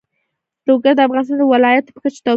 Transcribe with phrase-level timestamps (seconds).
[0.67, 2.29] لوگر د افغانستان د ولایاتو په کچه توپیر لري.